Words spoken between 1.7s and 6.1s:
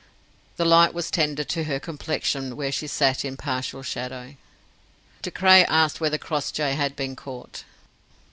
complexion where she sat in partial shadow. De Craye asked